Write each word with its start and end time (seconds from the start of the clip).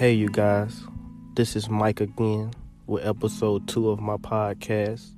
Hey, 0.00 0.14
you 0.14 0.30
guys, 0.30 0.82
this 1.34 1.54
is 1.54 1.68
Mike 1.68 2.00
again 2.00 2.52
with 2.86 3.06
episode 3.06 3.68
two 3.68 3.90
of 3.90 4.00
my 4.00 4.16
podcast. 4.16 5.10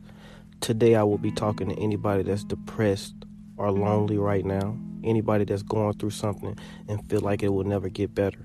Today, 0.59 0.97
I 0.97 1.05
will 1.05 1.19
be 1.19 1.31
talking 1.31 1.69
to 1.69 1.79
anybody 1.81 2.25
that's 2.25 2.43
depressed 2.43 3.15
or 3.57 3.71
lonely 3.71 4.19
right 4.19 4.45
now, 4.45 4.77
anybody 5.05 5.45
that's 5.45 5.63
going 5.63 5.93
through 5.99 6.11
something 6.11 6.59
and 6.89 7.09
feel 7.09 7.21
like 7.21 7.45
it 7.45 7.51
will 7.51 7.63
never 7.63 7.89
get 7.89 8.13
better. 8.13 8.41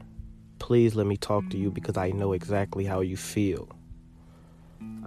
Please 0.59 0.93
let 0.93 1.07
me 1.07 1.17
talk 1.17 1.49
to 1.49 1.57
you 1.57 1.71
because 1.71 1.97
I 1.97 2.11
know 2.11 2.33
exactly 2.33 2.85
how 2.85 2.99
you 2.99 3.17
feel. 3.17 3.67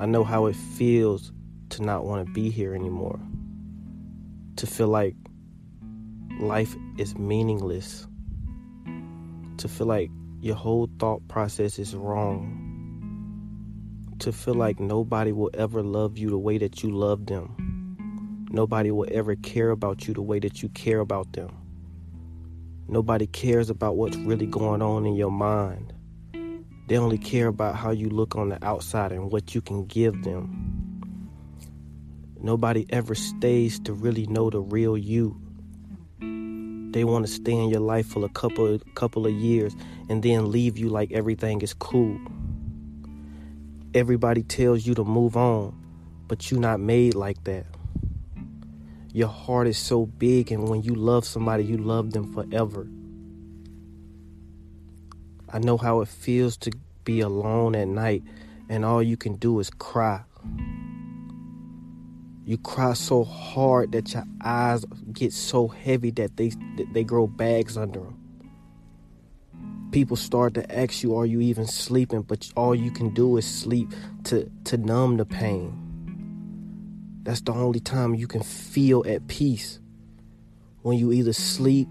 I 0.00 0.06
know 0.06 0.24
how 0.24 0.46
it 0.46 0.56
feels 0.56 1.30
to 1.68 1.82
not 1.84 2.06
want 2.06 2.26
to 2.26 2.32
be 2.32 2.50
here 2.50 2.74
anymore, 2.74 3.20
to 4.56 4.66
feel 4.66 4.88
like 4.88 5.14
life 6.40 6.74
is 6.98 7.16
meaningless, 7.16 8.08
to 9.58 9.68
feel 9.68 9.86
like 9.86 10.10
your 10.40 10.56
whole 10.56 10.88
thought 10.98 11.26
process 11.28 11.78
is 11.78 11.94
wrong. 11.94 12.66
To 14.20 14.32
feel 14.32 14.54
like 14.54 14.80
nobody 14.80 15.32
will 15.32 15.50
ever 15.54 15.82
love 15.82 16.16
you 16.16 16.30
the 16.30 16.38
way 16.38 16.56
that 16.58 16.82
you 16.82 16.90
love 16.90 17.26
them. 17.26 18.46
Nobody 18.50 18.90
will 18.90 19.06
ever 19.10 19.36
care 19.36 19.70
about 19.70 20.08
you 20.08 20.14
the 20.14 20.22
way 20.22 20.38
that 20.40 20.62
you 20.62 20.70
care 20.70 21.00
about 21.00 21.32
them. 21.34 21.50
Nobody 22.88 23.26
cares 23.26 23.70
about 23.70 23.96
what's 23.96 24.16
really 24.16 24.46
going 24.46 24.82
on 24.82 25.06
in 25.06 25.14
your 25.14 25.30
mind. 25.30 25.92
They 26.88 26.96
only 26.96 27.18
care 27.18 27.46
about 27.46 27.76
how 27.76 27.90
you 27.90 28.08
look 28.08 28.34
on 28.34 28.48
the 28.48 28.64
outside 28.64 29.12
and 29.12 29.30
what 29.30 29.54
you 29.54 29.60
can 29.60 29.84
give 29.86 30.24
them. 30.24 30.66
Nobody 32.40 32.86
ever 32.90 33.14
stays 33.14 33.78
to 33.80 33.92
really 33.92 34.26
know 34.26 34.48
the 34.50 34.60
real 34.60 34.96
you. 34.96 35.40
They 36.92 37.04
want 37.04 37.26
to 37.26 37.32
stay 37.32 37.52
in 37.52 37.68
your 37.68 37.80
life 37.80 38.06
for 38.06 38.24
a 38.24 38.28
couple 38.28 38.78
couple 38.94 39.26
of 39.26 39.32
years 39.32 39.74
and 40.08 40.22
then 40.22 40.50
leave 40.50 40.76
you 40.76 40.88
like 40.88 41.12
everything 41.12 41.62
is 41.62 41.72
cool. 41.72 42.18
Everybody 43.94 44.42
tells 44.42 44.86
you 44.86 44.94
to 44.94 45.04
move 45.04 45.36
on, 45.36 45.74
but 46.26 46.50
you're 46.50 46.60
not 46.60 46.80
made 46.80 47.14
like 47.14 47.44
that. 47.44 47.66
Your 49.12 49.28
heart 49.28 49.66
is 49.66 49.78
so 49.78 50.06
big, 50.06 50.52
and 50.52 50.68
when 50.68 50.82
you 50.82 50.94
love 50.94 51.24
somebody, 51.24 51.64
you 51.64 51.76
love 51.76 52.12
them 52.12 52.32
forever. 52.32 52.86
I 55.52 55.58
know 55.58 55.76
how 55.76 56.00
it 56.00 56.08
feels 56.08 56.56
to 56.58 56.70
be 57.02 57.20
alone 57.20 57.74
at 57.74 57.88
night, 57.88 58.22
and 58.68 58.84
all 58.84 59.02
you 59.02 59.16
can 59.16 59.34
do 59.34 59.58
is 59.58 59.70
cry. 59.70 60.22
You 62.50 62.58
cry 62.58 62.94
so 62.94 63.22
hard 63.22 63.92
that 63.92 64.12
your 64.12 64.24
eyes 64.42 64.84
get 65.12 65.32
so 65.32 65.68
heavy 65.68 66.10
that 66.10 66.36
they 66.36 66.50
they 66.92 67.04
grow 67.04 67.28
bags 67.28 67.76
under 67.76 68.00
them. 68.00 68.18
People 69.92 70.16
start 70.16 70.54
to 70.54 70.76
ask 70.76 71.04
you, 71.04 71.14
"Are 71.14 71.26
you 71.26 71.40
even 71.40 71.68
sleeping?" 71.68 72.22
But 72.22 72.50
all 72.56 72.74
you 72.74 72.90
can 72.90 73.14
do 73.14 73.36
is 73.36 73.46
sleep 73.46 73.94
to 74.24 74.50
to 74.64 74.76
numb 74.76 75.16
the 75.18 75.24
pain. 75.24 75.72
That's 77.22 77.40
the 77.40 77.52
only 77.52 77.78
time 77.78 78.16
you 78.16 78.26
can 78.26 78.42
feel 78.42 79.04
at 79.06 79.28
peace 79.28 79.78
when 80.82 80.98
you 80.98 81.12
either 81.12 81.32
sleep, 81.32 81.86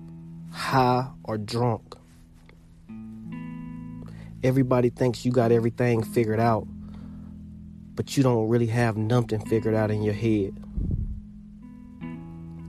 high, 0.51 1.07
or 1.23 1.38
drunk. 1.38 1.95
Everybody 4.44 4.89
thinks 4.89 5.23
you 5.23 5.31
got 5.31 5.53
everything 5.53 6.03
figured 6.03 6.41
out 6.41 6.67
but 8.00 8.16
you 8.16 8.23
don't 8.23 8.47
really 8.47 8.67
have 8.67 8.95
nothing 8.95 9.42
figured 9.47 9.75
out 9.75 9.92
in 9.92 10.02
your 10.02 10.14
head. 10.14 10.55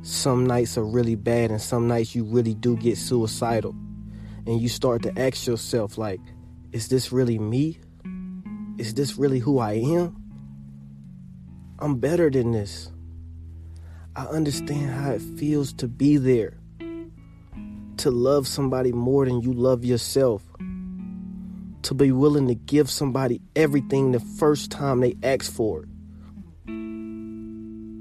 Some 0.03 0.45
nights 0.45 0.77
are 0.77 0.85
really 0.85 1.15
bad, 1.15 1.53
and 1.53 1.63
some 1.63 1.87
nights 1.87 2.17
you 2.17 2.25
really 2.25 2.53
do 2.53 2.77
get 2.77 2.99
suicidal. 2.99 3.71
And 4.45 4.61
you 4.61 4.69
start 4.69 5.05
to 5.05 5.17
ask 5.17 5.47
yourself, 5.47 5.97
like, 5.97 6.19
is 6.73 6.89
this 6.89 7.13
really 7.13 7.39
me? 7.39 7.79
Is 8.77 8.95
this 8.95 9.19
really 9.19 9.39
who 9.39 9.61
I 9.61 9.75
am? 9.75 10.17
I'm 11.79 12.01
better 12.01 12.29
than 12.29 12.51
this. 12.51 12.91
I 14.17 14.25
understand 14.25 14.91
how 14.91 15.13
it 15.13 15.23
feels 15.23 15.73
to 15.75 15.87
be 15.87 16.17
there, 16.17 16.59
to 17.99 18.11
love 18.11 18.49
somebody 18.49 18.91
more 18.91 19.27
than 19.27 19.43
you 19.43 19.53
love 19.53 19.85
yourself 19.85 20.50
to 21.83 21.95
be 21.95 22.13
willing 22.13 22.49
to 22.49 22.55
give 22.55 22.91
somebody 22.91 23.41
everything 23.57 24.13
the 24.13 24.21
first 24.21 24.71
time 24.71 25.01
they 25.01 25.17
ask 25.23 25.53
for 25.53 25.83
it. 25.83 25.89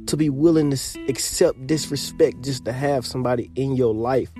To 0.08 0.18
be 0.18 0.30
willing 0.30 0.72
to 0.72 1.06
accept 1.08 1.68
disrespect 1.68 2.42
just 2.42 2.66
to 2.66 2.74
have 2.74 3.06
somebody 3.06 3.52
in 3.56 3.76
your 3.76 3.94
life. 3.94 4.32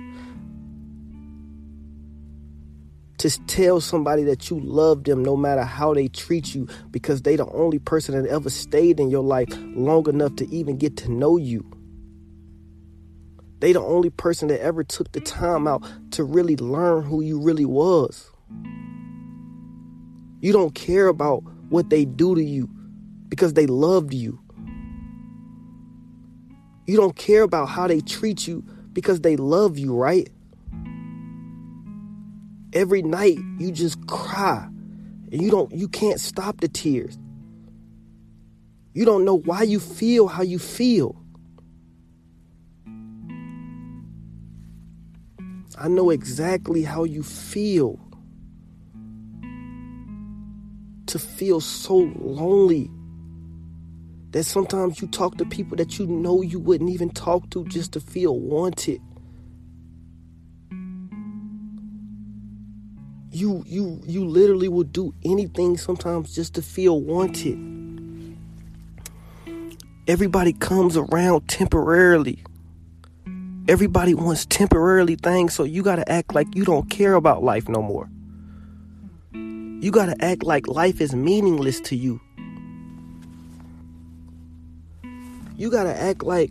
To 3.18 3.30
tell 3.46 3.80
somebody 3.80 4.24
that 4.24 4.50
you 4.50 4.58
love 4.60 5.04
them 5.04 5.22
no 5.22 5.36
matter 5.36 5.62
how 5.62 5.94
they 5.94 6.08
treat 6.08 6.54
you 6.54 6.66
because 6.90 7.22
they 7.22 7.36
the 7.36 7.46
only 7.50 7.78
person 7.78 8.20
that 8.20 8.28
ever 8.28 8.50
stayed 8.50 8.98
in 8.98 9.10
your 9.10 9.22
life 9.22 9.48
long 9.76 10.08
enough 10.08 10.36
to 10.36 10.48
even 10.52 10.76
get 10.78 10.96
to 10.98 11.10
know 11.10 11.36
you. 11.36 11.64
They 13.60 13.74
the 13.74 13.82
only 13.82 14.08
person 14.08 14.48
that 14.48 14.62
ever 14.62 14.82
took 14.82 15.12
the 15.12 15.20
time 15.20 15.68
out 15.68 15.86
to 16.12 16.24
really 16.24 16.56
learn 16.56 17.02
who 17.02 17.20
you 17.20 17.40
really 17.40 17.66
was. 17.66 18.30
You 20.40 20.52
don't 20.52 20.74
care 20.74 21.08
about 21.08 21.42
what 21.68 21.90
they 21.90 22.04
do 22.04 22.34
to 22.34 22.42
you 22.42 22.68
because 23.28 23.54
they 23.54 23.66
loved 23.66 24.14
you. 24.14 24.40
You 26.86 26.96
don't 26.96 27.14
care 27.14 27.42
about 27.42 27.66
how 27.66 27.86
they 27.86 28.00
treat 28.00 28.48
you 28.48 28.64
because 28.92 29.20
they 29.20 29.36
love 29.36 29.78
you, 29.78 29.94
right? 29.94 30.28
Every 32.72 33.02
night 33.02 33.38
you 33.58 33.70
just 33.70 34.06
cry 34.06 34.66
and 35.30 35.42
you 35.42 35.50
don't 35.50 35.72
you 35.72 35.88
can't 35.88 36.18
stop 36.18 36.60
the 36.60 36.68
tears. 36.68 37.18
You 38.92 39.04
don't 39.04 39.24
know 39.24 39.38
why 39.38 39.62
you 39.62 39.78
feel 39.78 40.26
how 40.26 40.42
you 40.42 40.58
feel. 40.58 41.16
I 45.78 45.88
know 45.88 46.10
exactly 46.10 46.82
how 46.82 47.04
you 47.04 47.22
feel 47.22 48.09
to 51.10 51.18
feel 51.18 51.60
so 51.60 51.96
lonely 52.16 52.90
that 54.30 54.44
sometimes 54.44 55.00
you 55.00 55.08
talk 55.08 55.36
to 55.38 55.44
people 55.44 55.76
that 55.76 55.98
you 55.98 56.06
know 56.06 56.40
you 56.40 56.60
wouldn't 56.60 56.90
even 56.90 57.10
talk 57.10 57.50
to 57.50 57.64
just 57.64 57.92
to 57.92 58.00
feel 58.00 58.38
wanted. 58.38 59.00
You 63.32 63.62
you 63.66 64.00
you 64.06 64.24
literally 64.24 64.68
will 64.68 64.84
do 64.84 65.14
anything 65.24 65.76
sometimes 65.76 66.34
just 66.34 66.54
to 66.54 66.62
feel 66.62 67.00
wanted. 67.00 67.58
Everybody 70.06 70.52
comes 70.52 70.96
around 70.96 71.48
temporarily. 71.48 72.44
Everybody 73.68 74.14
wants 74.14 74.46
temporarily 74.46 75.16
things, 75.16 75.54
so 75.54 75.64
you 75.64 75.82
got 75.82 75.96
to 75.96 76.10
act 76.10 76.34
like 76.34 76.54
you 76.56 76.64
don't 76.64 76.88
care 76.90 77.14
about 77.14 77.44
life 77.44 77.68
no 77.68 77.82
more. 77.82 78.08
You 79.80 79.90
got 79.90 80.06
to 80.06 80.24
act 80.24 80.42
like 80.42 80.68
life 80.68 81.00
is 81.00 81.14
meaningless 81.14 81.80
to 81.82 81.96
you. 81.96 82.20
You 85.56 85.70
got 85.70 85.84
to 85.84 85.98
act 85.98 86.22
like 86.22 86.50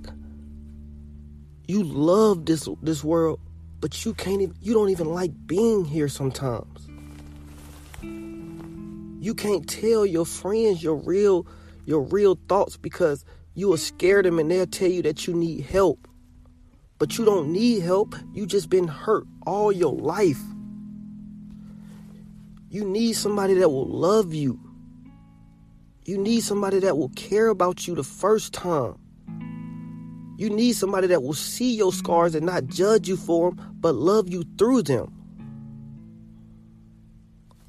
you 1.67 1.83
love 1.83 2.47
this 2.47 2.67
this 2.81 3.03
world, 3.03 3.39
but 3.81 4.03
you 4.03 4.15
can't 4.15 4.41
even, 4.41 4.55
you 4.61 4.73
don't 4.73 4.89
even 4.89 5.09
like 5.13 5.31
being 5.45 5.85
here 5.85 6.07
sometimes. 6.07 6.87
You 8.01 9.35
can't 9.35 9.69
tell 9.69 10.07
your 10.07 10.25
friends 10.25 10.81
your 10.81 10.95
real 10.95 11.45
your 11.85 12.01
real 12.01 12.39
thoughts 12.47 12.77
because 12.77 13.25
you 13.53 13.67
will 13.67 13.77
scare 13.77 14.23
them 14.23 14.39
and 14.39 14.49
they'll 14.49 14.65
tell 14.65 14.89
you 14.89 15.03
that 15.03 15.27
you 15.27 15.35
need 15.35 15.61
help. 15.65 16.07
But 16.97 17.19
you 17.19 17.25
don't 17.25 17.53
need 17.53 17.83
help. 17.83 18.15
You 18.33 18.47
just 18.47 18.71
been 18.71 18.87
hurt 18.87 19.25
all 19.45 19.71
your 19.71 19.93
life. 19.93 20.41
You 22.69 22.85
need 22.85 23.13
somebody 23.13 23.55
that 23.55 23.69
will 23.69 23.87
love 23.87 24.33
you. 24.33 24.59
You 26.05 26.19
need 26.19 26.41
somebody 26.41 26.79
that 26.79 26.97
will 26.97 27.09
care 27.09 27.47
about 27.47 27.87
you 27.87 27.95
the 27.95 28.03
first 28.03 28.53
time. 28.53 28.95
You 30.37 30.49
need 30.51 30.73
somebody 30.73 31.07
that 31.07 31.23
will 31.23 31.33
see 31.33 31.75
your 31.75 31.91
scars 31.91 32.35
and 32.35 32.45
not 32.45 32.67
judge 32.67 33.09
you 33.09 33.17
for 33.17 33.51
them, 33.51 33.75
but 33.79 33.95
love 33.95 34.29
you 34.29 34.43
through 34.57 34.83
them. 34.83 35.13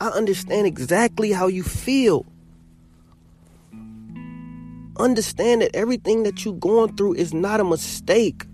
I 0.01 0.09
understand 0.09 0.67
exactly 0.67 1.33
how 1.33 1.47
you 1.47 1.63
feel. 1.63 2.27
Understand 4.99 5.63
that 5.63 5.75
everything 5.75 6.25
that 6.25 6.45
you're 6.45 6.55
going 6.55 6.95
through 6.97 7.15
is 7.15 7.33
not 7.33 7.59
a 7.61 7.65
mistake. 7.65 8.45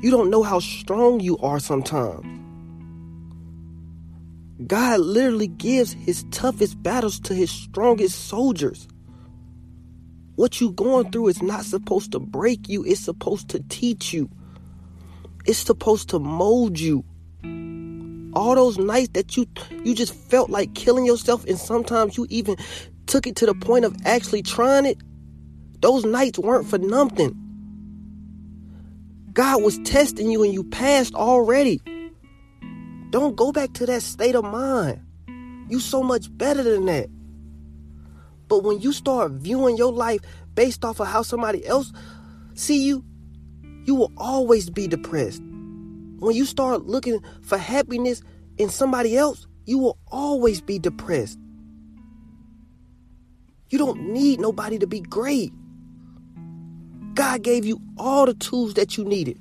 You 0.00 0.12
don't 0.12 0.30
know 0.30 0.44
how 0.44 0.60
strong 0.60 1.18
you 1.18 1.38
are 1.38 1.58
sometimes. 1.58 2.24
God 4.66 5.00
literally 5.00 5.46
gives 5.48 5.92
his 5.92 6.24
toughest 6.30 6.82
battles 6.82 7.20
to 7.20 7.34
his 7.34 7.50
strongest 7.50 8.28
soldiers. 8.28 8.88
What 10.36 10.60
you 10.60 10.72
going 10.72 11.10
through 11.10 11.28
is 11.28 11.42
not 11.42 11.64
supposed 11.64 12.12
to 12.12 12.20
break 12.20 12.68
you, 12.68 12.84
it's 12.84 13.00
supposed 13.00 13.48
to 13.50 13.60
teach 13.68 14.12
you. 14.12 14.30
It's 15.46 15.58
supposed 15.58 16.08
to 16.10 16.18
mold 16.18 16.78
you. 16.78 17.04
all 18.34 18.54
those 18.54 18.78
nights 18.78 19.10
that 19.14 19.36
you 19.36 19.46
you 19.84 19.94
just 19.94 20.14
felt 20.14 20.50
like 20.50 20.74
killing 20.74 21.06
yourself 21.06 21.44
and 21.46 21.58
sometimes 21.58 22.16
you 22.16 22.26
even 22.30 22.56
took 23.06 23.26
it 23.26 23.36
to 23.36 23.46
the 23.46 23.54
point 23.54 23.84
of 23.84 23.96
actually 24.04 24.42
trying 24.42 24.86
it, 24.86 24.98
those 25.80 26.04
nights 26.04 26.38
weren't 26.38 26.68
for 26.68 26.78
nothing. 26.78 27.34
God 29.32 29.62
was 29.62 29.78
testing 29.80 30.30
you 30.30 30.42
and 30.42 30.52
you 30.52 30.64
passed 30.64 31.14
already. 31.14 31.80
Don't 33.10 33.36
go 33.36 33.52
back 33.52 33.72
to 33.74 33.86
that 33.86 34.02
state 34.02 34.34
of 34.34 34.44
mind. 34.44 35.00
You 35.68 35.80
so 35.80 36.02
much 36.02 36.26
better 36.36 36.62
than 36.62 36.86
that. 36.86 37.08
But 38.48 38.64
when 38.64 38.80
you 38.80 38.92
start 38.92 39.32
viewing 39.32 39.76
your 39.76 39.92
life 39.92 40.20
based 40.54 40.84
off 40.84 41.00
of 41.00 41.06
how 41.06 41.22
somebody 41.22 41.66
else 41.66 41.92
see 42.54 42.84
you, 42.84 43.04
you 43.84 43.94
will 43.94 44.12
always 44.16 44.68
be 44.68 44.86
depressed. 44.86 45.42
When 46.18 46.34
you 46.34 46.44
start 46.44 46.86
looking 46.86 47.22
for 47.42 47.56
happiness 47.56 48.22
in 48.56 48.68
somebody 48.68 49.16
else, 49.16 49.46
you 49.64 49.78
will 49.78 49.98
always 50.08 50.60
be 50.60 50.78
depressed. 50.78 51.38
You 53.70 53.78
don't 53.78 54.12
need 54.12 54.40
nobody 54.40 54.78
to 54.78 54.86
be 54.86 55.00
great. 55.00 55.52
God 57.14 57.42
gave 57.42 57.64
you 57.64 57.80
all 57.98 58.26
the 58.26 58.34
tools 58.34 58.74
that 58.74 58.96
you 58.96 59.04
needed. 59.04 59.38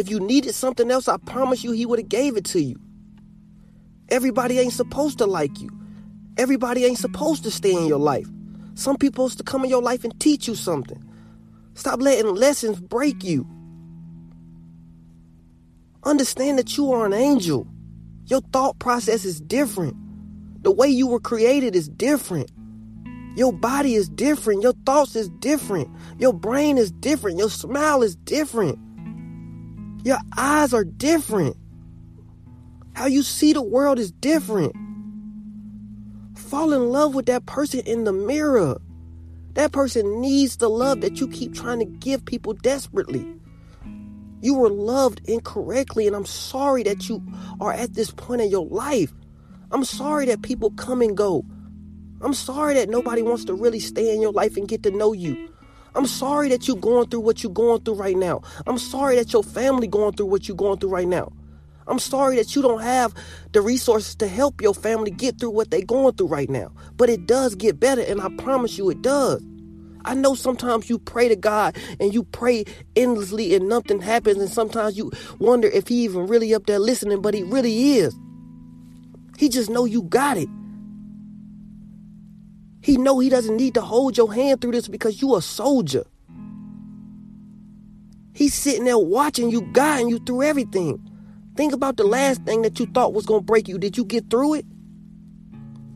If 0.00 0.08
you 0.08 0.18
needed 0.18 0.54
something 0.54 0.90
else, 0.90 1.08
I 1.08 1.18
promise 1.18 1.62
you 1.62 1.72
he 1.72 1.84
would 1.84 1.98
have 1.98 2.08
gave 2.08 2.38
it 2.38 2.46
to 2.46 2.62
you. 2.62 2.76
Everybody 4.08 4.58
ain't 4.58 4.72
supposed 4.72 5.18
to 5.18 5.26
like 5.26 5.60
you. 5.60 5.68
Everybody 6.38 6.86
ain't 6.86 6.96
supposed 6.96 7.42
to 7.42 7.50
stay 7.50 7.74
in 7.74 7.84
your 7.84 7.98
life. 7.98 8.26
Some 8.76 8.96
people 8.96 9.28
supposed 9.28 9.36
to 9.38 9.44
come 9.44 9.62
in 9.62 9.68
your 9.68 9.82
life 9.82 10.02
and 10.02 10.18
teach 10.18 10.48
you 10.48 10.54
something. 10.54 11.04
Stop 11.74 12.00
letting 12.00 12.34
lessons 12.34 12.80
break 12.80 13.22
you. 13.22 13.46
Understand 16.02 16.58
that 16.58 16.78
you 16.78 16.90
are 16.92 17.04
an 17.04 17.12
angel. 17.12 17.66
Your 18.24 18.40
thought 18.40 18.78
process 18.78 19.26
is 19.26 19.38
different. 19.38 19.94
The 20.62 20.70
way 20.70 20.88
you 20.88 21.08
were 21.08 21.20
created 21.20 21.76
is 21.76 21.90
different. 21.90 22.50
Your 23.36 23.52
body 23.52 23.96
is 23.96 24.08
different. 24.08 24.62
Your 24.62 24.72
thoughts 24.86 25.14
is 25.14 25.28
different. 25.40 25.90
Your 26.18 26.32
brain 26.32 26.78
is 26.78 26.90
different. 26.90 27.38
Your 27.38 27.50
smile 27.50 28.02
is 28.02 28.16
different. 28.16 28.78
Your 30.04 30.18
eyes 30.36 30.72
are 30.72 30.84
different. 30.84 31.56
How 32.94 33.06
you 33.06 33.22
see 33.22 33.52
the 33.52 33.62
world 33.62 33.98
is 33.98 34.10
different. 34.10 34.74
Fall 36.36 36.72
in 36.72 36.90
love 36.90 37.14
with 37.14 37.26
that 37.26 37.46
person 37.46 37.80
in 37.80 38.04
the 38.04 38.12
mirror. 38.12 38.80
That 39.54 39.72
person 39.72 40.20
needs 40.20 40.56
the 40.56 40.70
love 40.70 41.00
that 41.02 41.20
you 41.20 41.28
keep 41.28 41.54
trying 41.54 41.80
to 41.80 41.84
give 41.84 42.24
people 42.24 42.54
desperately. 42.54 43.26
You 44.40 44.54
were 44.54 44.70
loved 44.70 45.20
incorrectly, 45.28 46.06
and 46.06 46.16
I'm 46.16 46.24
sorry 46.24 46.82
that 46.84 47.08
you 47.08 47.22
are 47.60 47.72
at 47.72 47.94
this 47.94 48.10
point 48.10 48.40
in 48.40 48.50
your 48.50 48.66
life. 48.66 49.12
I'm 49.70 49.84
sorry 49.84 50.26
that 50.26 50.42
people 50.42 50.70
come 50.70 51.02
and 51.02 51.16
go. 51.16 51.44
I'm 52.22 52.34
sorry 52.34 52.74
that 52.74 52.88
nobody 52.88 53.22
wants 53.22 53.44
to 53.46 53.54
really 53.54 53.80
stay 53.80 54.14
in 54.14 54.22
your 54.22 54.32
life 54.32 54.56
and 54.56 54.66
get 54.66 54.82
to 54.84 54.90
know 54.90 55.12
you. 55.12 55.49
I'm 55.94 56.06
sorry 56.06 56.48
that 56.50 56.68
you're 56.68 56.76
going 56.76 57.08
through 57.08 57.20
what 57.20 57.42
you're 57.42 57.52
going 57.52 57.80
through 57.82 57.94
right 57.94 58.16
now. 58.16 58.42
I'm 58.66 58.78
sorry 58.78 59.16
that 59.16 59.32
your 59.32 59.42
family 59.42 59.86
going 59.86 60.14
through 60.14 60.26
what 60.26 60.46
you're 60.48 60.56
going 60.56 60.78
through 60.78 60.90
right 60.90 61.08
now. 61.08 61.32
I'm 61.86 61.98
sorry 61.98 62.36
that 62.36 62.54
you 62.54 62.62
don't 62.62 62.82
have 62.82 63.12
the 63.52 63.60
resources 63.60 64.14
to 64.16 64.28
help 64.28 64.60
your 64.62 64.74
family 64.74 65.10
get 65.10 65.40
through 65.40 65.50
what 65.50 65.70
they're 65.70 65.82
going 65.82 66.14
through 66.14 66.28
right 66.28 66.48
now. 66.48 66.70
But 66.96 67.10
it 67.10 67.26
does 67.26 67.56
get 67.56 67.80
better, 67.80 68.02
and 68.02 68.20
I 68.20 68.28
promise 68.38 68.78
you 68.78 68.90
it 68.90 69.02
does. 69.02 69.42
I 70.04 70.14
know 70.14 70.34
sometimes 70.34 70.88
you 70.88 70.98
pray 70.98 71.28
to 71.28 71.36
God 71.36 71.76
and 71.98 72.14
you 72.14 72.22
pray 72.22 72.64
endlessly 72.96 73.54
and 73.54 73.68
nothing 73.68 74.00
happens, 74.00 74.38
and 74.38 74.48
sometimes 74.48 74.96
you 74.96 75.10
wonder 75.40 75.68
if 75.68 75.88
He 75.88 76.04
even 76.04 76.26
really 76.28 76.54
up 76.54 76.66
there 76.66 76.78
listening, 76.78 77.20
but 77.20 77.34
He 77.34 77.42
really 77.42 77.94
is. 77.94 78.16
He 79.36 79.48
just 79.48 79.68
know 79.68 79.84
you 79.84 80.02
got 80.02 80.36
it. 80.36 80.48
He 82.82 82.96
know 82.96 83.18
he 83.18 83.28
doesn't 83.28 83.56
need 83.56 83.74
to 83.74 83.82
hold 83.82 84.16
your 84.16 84.32
hand 84.32 84.60
through 84.60 84.72
this 84.72 84.88
because 84.88 85.20
you 85.20 85.36
a 85.36 85.42
soldier. 85.42 86.04
He's 88.32 88.54
sitting 88.54 88.84
there 88.84 88.98
watching 88.98 89.50
you, 89.50 89.62
guiding 89.72 90.08
you 90.08 90.18
through 90.20 90.42
everything. 90.44 91.06
Think 91.56 91.74
about 91.74 91.96
the 91.96 92.04
last 92.04 92.42
thing 92.44 92.62
that 92.62 92.80
you 92.80 92.86
thought 92.86 93.12
was 93.12 93.26
going 93.26 93.40
to 93.40 93.44
break 93.44 93.68
you. 93.68 93.78
Did 93.78 93.98
you 93.98 94.04
get 94.04 94.30
through 94.30 94.54
it? 94.54 94.66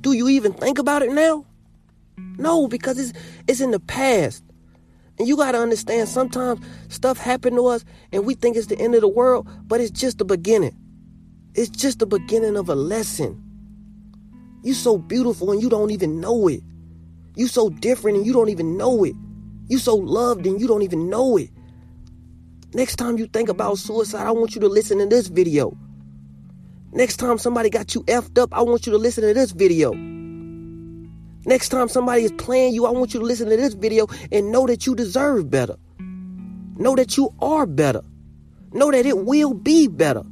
Do 0.03 0.13
you 0.13 0.29
even 0.29 0.53
think 0.53 0.79
about 0.79 1.03
it 1.03 1.11
now? 1.13 1.47
No, 2.37 2.69
because 2.69 2.99
it's 2.99 3.13
it's 3.49 3.61
in 3.61 3.71
the 3.71 3.81
past. 3.81 4.45
And 5.19 5.29
you 5.29 5.37
got 5.37 5.53
to 5.53 5.59
understand 5.59 6.09
sometimes 6.09 6.61
stuff 6.89 7.17
happen 7.17 7.55
to 7.55 7.67
us 7.67 7.85
and 8.13 8.27
we 8.27 8.35
think 8.35 8.57
it's 8.57 8.67
the 8.67 8.79
end 8.79 8.95
of 8.95 9.01
the 9.01 9.09
world, 9.09 9.49
but 9.67 9.81
it's 9.81 9.91
just 9.91 10.19
the 10.19 10.25
beginning. 10.25 10.77
It's 11.55 11.71
just 11.71 12.01
the 12.01 12.07
beginning 12.07 12.57
of 12.57 12.69
a 12.69 12.75
lesson. 12.75 13.41
You're 14.63 14.75
so 14.75 14.99
beautiful 14.99 15.53
and 15.53 15.63
you 15.63 15.71
don't 15.71 15.93
even 15.93 16.21
know 16.21 16.49
it. 16.49 16.63
You 17.37 17.49
so 17.49 17.69
different 17.69 18.19
and 18.19 18.27
you 18.27 18.33
don't 18.33 18.49
even 18.49 18.77
know 18.77 19.05
it. 19.05 19.15
You 19.69 19.79
so 19.79 19.97
loved 19.97 20.47
and 20.47 20.61
you 20.61 20.67
don't 20.67 20.83
even 20.83 21.09
know 21.09 21.37
it. 21.37 21.51
Next 22.75 22.97
time 22.97 23.19
you 23.19 23.27
think 23.27 23.49
about 23.49 23.79
suicide, 23.79 24.27
I 24.27 24.33
want 24.33 24.55
you 24.55 24.61
to 24.61 24.69
listen 24.69 24.99
to 24.99 25.07
this 25.07 25.29
video. 25.29 25.77
Next 26.93 27.17
time 27.17 27.39
somebody 27.39 27.71
got 27.71 27.95
you 27.95 28.03
effed 28.05 28.39
up, 28.39 28.53
I 28.53 28.63
want 28.63 28.87
you 28.87 28.93
to 28.93 28.99
listen 28.99 29.25
to 29.25 29.35
this 29.35 29.53
video. 29.53 29.93
Next 31.47 31.69
time 31.69 31.89
somebody 31.89 32.25
is 32.25 32.33
playing 32.33 32.75
you, 32.75 32.87
I 32.87 32.91
want 32.91 33.15
you 33.15 33.21
to 33.21 33.27
listen 33.27 33.51
to 33.51 33.57
this 33.57 33.75
video 33.75 34.07
and 34.33 34.51
know 34.51 34.67
that 34.67 34.87
you 34.87 34.95
deserve 34.95 35.51
better. 35.51 35.77
Know 36.77 36.95
that 36.97 37.17
you 37.17 37.35
are 37.41 37.67
better. 37.67 38.03
Know 38.73 38.91
that 38.91 39.07
it 39.07 39.19
will 39.19 39.55
be 39.55 39.87
better. 39.87 40.23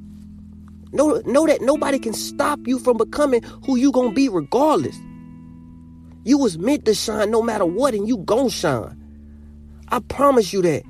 Know, 0.93 1.23
know 1.25 1.47
that 1.47 1.63
nobody 1.63 1.99
can 1.99 2.13
stop 2.13 2.61
you 2.67 2.79
from 2.79 2.97
becoming 2.97 3.43
who 3.65 3.77
you're 3.77 3.93
gonna 3.93 4.13
be 4.13 4.29
regardless. 4.29 4.97
You 6.25 6.39
was 6.39 6.59
meant 6.59 6.85
to 6.85 6.95
shine 6.95 7.31
no 7.31 7.43
matter 7.43 7.67
what, 7.67 7.95
and 7.95 8.07
you 8.07 8.19
gon' 8.19 8.49
shine. 8.49 8.99
I 9.89 10.01
promise 10.01 10.53
you 10.53 10.63
that. 10.63 10.85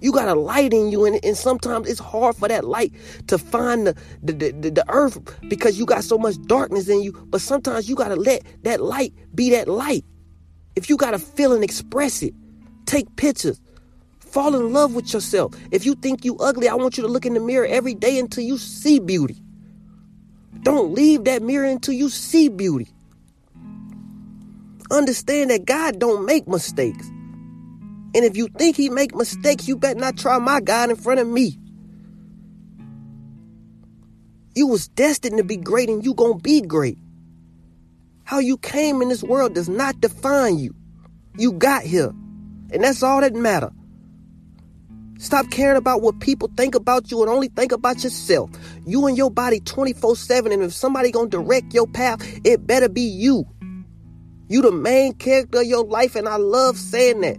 You 0.00 0.12
got 0.12 0.28
a 0.28 0.34
light 0.34 0.72
in 0.72 0.90
you, 0.90 1.04
and, 1.04 1.22
and 1.22 1.36
sometimes 1.36 1.88
it's 1.88 2.00
hard 2.00 2.34
for 2.36 2.48
that 2.48 2.64
light 2.64 2.92
to 3.26 3.36
find 3.36 3.86
the, 3.86 3.94
the, 4.22 4.32
the, 4.32 4.70
the 4.70 4.84
earth 4.88 5.18
because 5.48 5.78
you 5.78 5.84
got 5.84 6.04
so 6.04 6.16
much 6.16 6.40
darkness 6.46 6.88
in 6.88 7.02
you. 7.02 7.12
But 7.12 7.42
sometimes 7.42 7.88
you 7.88 7.96
got 7.96 8.08
to 8.08 8.16
let 8.16 8.42
that 8.62 8.80
light 8.80 9.12
be 9.34 9.50
that 9.50 9.68
light. 9.68 10.04
If 10.76 10.88
you 10.88 10.96
got 10.96 11.10
to 11.10 11.18
feel 11.18 11.52
and 11.52 11.62
express 11.62 12.22
it, 12.22 12.32
take 12.86 13.14
pictures, 13.16 13.60
fall 14.20 14.54
in 14.54 14.72
love 14.72 14.94
with 14.94 15.12
yourself. 15.12 15.54
If 15.70 15.84
you 15.84 15.94
think 15.96 16.24
you 16.24 16.36
ugly, 16.38 16.68
I 16.68 16.74
want 16.74 16.96
you 16.96 17.02
to 17.02 17.08
look 17.08 17.26
in 17.26 17.34
the 17.34 17.40
mirror 17.40 17.66
every 17.66 17.94
day 17.94 18.18
until 18.18 18.44
you 18.44 18.56
see 18.56 19.00
beauty. 19.00 19.36
Don't 20.62 20.94
leave 20.94 21.24
that 21.24 21.42
mirror 21.42 21.66
until 21.66 21.94
you 21.94 22.08
see 22.08 22.48
beauty. 22.48 22.88
Understand 24.90 25.50
that 25.50 25.64
God 25.64 25.98
don't 25.98 26.26
make 26.26 26.48
mistakes. 26.48 27.06
And 28.12 28.24
if 28.24 28.36
you 28.36 28.48
think 28.58 28.76
he 28.76 28.90
make 28.90 29.14
mistakes, 29.14 29.68
you 29.68 29.76
better 29.76 29.98
not 29.98 30.16
try 30.16 30.38
my 30.38 30.60
God 30.60 30.90
in 30.90 30.96
front 30.96 31.20
of 31.20 31.28
me. 31.28 31.56
You 34.54 34.66
was 34.66 34.88
destined 34.88 35.38
to 35.38 35.44
be 35.44 35.56
great 35.56 35.88
and 35.88 36.04
you 36.04 36.12
going 36.14 36.38
to 36.38 36.42
be 36.42 36.60
great. 36.60 36.98
How 38.24 38.40
you 38.40 38.58
came 38.58 39.00
in 39.00 39.08
this 39.08 39.22
world 39.22 39.54
does 39.54 39.68
not 39.68 40.00
define 40.00 40.58
you. 40.58 40.74
You 41.38 41.52
got 41.52 41.84
here. 41.84 42.12
And 42.72 42.82
that's 42.82 43.02
all 43.02 43.20
that 43.20 43.34
matter. 43.34 43.70
Stop 45.18 45.50
caring 45.50 45.76
about 45.76 46.00
what 46.00 46.18
people 46.20 46.50
think 46.56 46.74
about 46.74 47.10
you 47.10 47.20
and 47.20 47.30
only 47.30 47.48
think 47.48 47.72
about 47.72 48.02
yourself. 48.02 48.50
You 48.86 49.06
and 49.06 49.16
your 49.16 49.30
body 49.30 49.60
24/7 49.60 50.52
and 50.52 50.62
if 50.62 50.72
somebody 50.72 51.10
going 51.10 51.30
to 51.30 51.36
direct 51.36 51.74
your 51.74 51.86
path, 51.86 52.20
it 52.42 52.66
better 52.66 52.88
be 52.88 53.02
you. 53.02 53.46
You 54.50 54.62
the 54.62 54.72
main 54.72 55.14
character 55.14 55.60
of 55.60 55.66
your 55.66 55.84
life, 55.84 56.16
and 56.16 56.28
I 56.28 56.34
love 56.34 56.76
saying 56.76 57.20
that. 57.20 57.36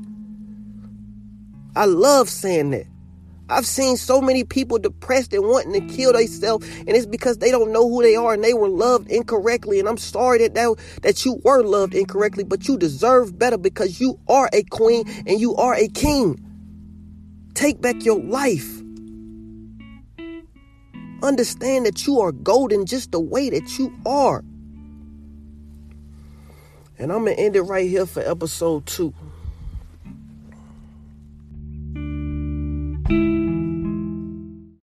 I 1.75 1.84
love 1.84 2.30
saying 2.30 2.70
that. 2.72 2.86
I've 3.50 3.65
seen 3.65 3.98
so 3.98 4.22
many 4.22 4.46
people 4.46 4.80
depressed 4.80 5.34
and 5.34 5.44
wanting 5.44 5.74
to 5.74 5.94
kill 5.94 6.13
themselves, 6.13 6.65
and 6.80 6.91
it's 6.91 7.06
because 7.06 7.39
they 7.39 7.51
don't 7.51 7.74
know 7.74 7.89
who 7.89 8.01
they 8.01 8.15
are 8.15 8.34
and 8.34 8.41
they 8.41 8.53
were 8.53 8.70
loved 8.70 9.12
incorrectly. 9.12 9.77
And 9.77 9.89
I'm 9.89 9.98
sorry 9.98 10.38
that, 10.38 10.53
that 10.53 10.77
that 11.01 11.25
you 11.25 11.41
were 11.44 11.63
loved 11.63 11.94
incorrectly, 11.94 12.46
but 12.46 12.70
you 12.70 12.77
deserve 12.77 13.38
better 13.38 13.58
because 13.58 14.00
you 14.00 14.18
are 14.30 14.50
a 14.53 14.63
queen 14.63 15.03
and 15.27 15.38
you 15.38 15.53
are 15.58 15.75
a 15.75 15.89
king. 15.89 16.39
Take 17.56 17.82
back 17.82 18.06
your 18.06 18.22
life. 18.22 18.82
Understand 21.22 21.86
that 21.88 22.08
you 22.08 22.22
are 22.22 22.32
golden 22.32 22.86
just 22.86 23.12
the 23.12 23.20
way 23.20 23.50
that 23.50 23.77
you 23.77 23.94
are. 24.06 24.46
And 27.01 27.12
I'm 27.12 27.25
going 27.25 27.36
to 27.36 27.41
end 27.41 27.55
it 27.55 27.63
right 27.63 27.89
here 27.89 28.05
for 28.05 28.20
episode 28.20 28.86
two. 28.86 29.12